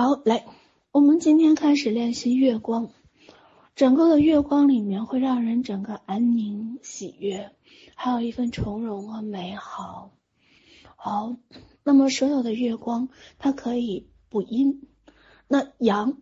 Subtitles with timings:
[0.00, 0.46] 好，来，
[0.92, 2.90] 我们今天开始练习月光。
[3.74, 7.50] 整个的月光里面会让人整个安宁、喜悦，
[7.96, 10.12] 还有一份从容和美好。
[10.94, 11.34] 好，
[11.82, 13.08] 那么所有的月光，
[13.40, 14.86] 它可以补阴。
[15.48, 16.18] 那阳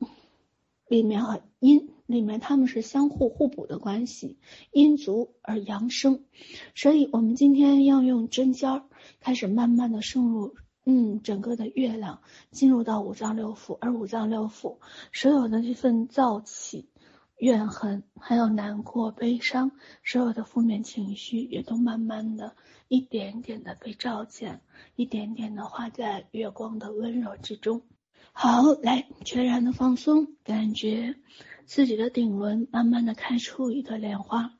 [0.88, 4.38] 里面和阴里面，它们是相互互补的关系，
[4.72, 6.24] 阴足而阳生。
[6.74, 8.84] 所以我们今天要用针尖儿
[9.20, 10.54] 开始慢慢的渗入。
[10.89, 12.23] 嗯，整个的月亮
[12.53, 14.79] 进入到五脏六腑，而五脏六腑
[15.12, 16.89] 所有的这份燥气、
[17.39, 19.72] 怨恨，还有难过、悲伤，
[20.04, 22.54] 所有的负面情绪也都慢慢的
[22.86, 24.61] 一点点的被照见，
[24.95, 27.82] 一点点的化在月光的温柔之中。
[28.31, 31.17] 好，来，全然的放松，感觉
[31.64, 34.53] 自己的顶轮慢慢的开出一朵莲花。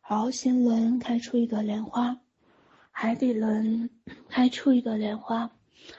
[0.00, 2.18] 好，心轮开出一朵莲花，
[2.90, 3.88] 海底轮
[4.28, 5.52] 开出一朵莲花。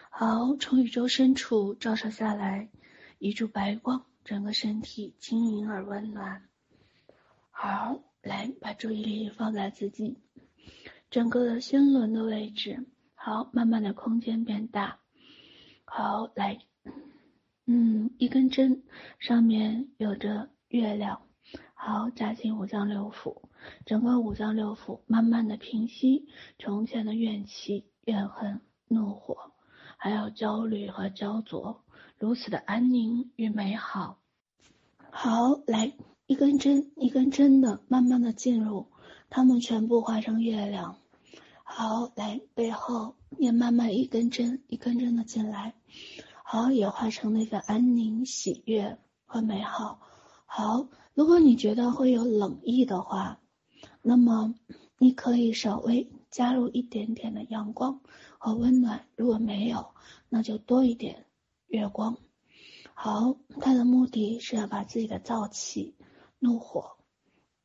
[0.10, 2.70] 好，从宇宙深处照射下来，
[3.18, 6.48] 一束白光，整个身体轻盈而温暖。
[7.50, 10.18] 好，来把注意力放在自己
[11.10, 12.86] 整个的心轮的位置。
[13.16, 15.00] 好，慢慢的空间变大。
[15.86, 16.60] 好，来，
[17.66, 18.84] 嗯，一根针
[19.20, 21.22] 上面有着月亮。
[21.74, 23.42] 好，扎进五脏六腑，
[23.86, 26.28] 整个五脏六腑慢慢的平息
[26.60, 29.52] 从前的怨气、怨恨、怒火。
[30.04, 31.84] 还有焦虑和焦灼，
[32.18, 34.18] 如此的安宁与美好。
[35.12, 35.94] 好，来
[36.26, 38.88] 一根针一根针的慢慢的进入，
[39.30, 40.96] 它们全部化成月亮。
[41.64, 45.76] 好，来背后也慢慢一根针一根针的进来，
[46.44, 50.00] 好，也化成那份安宁、喜悦和美好。
[50.48, 53.40] 好，如果你觉得会有冷意的话，
[54.02, 54.56] 那么
[54.98, 58.02] 你可以稍微加入一点点的阳光。
[58.40, 59.94] 和温暖，如果没有，
[60.30, 61.28] 那就多一点
[61.68, 62.18] 月光。
[62.96, 65.96] 好，它的目的是要把自己的燥气、
[66.40, 66.98] 怒火、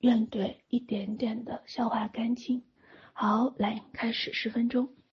[0.00, 2.62] 怨怼一点点的消化干净。
[3.14, 4.96] 好，来开始十分钟。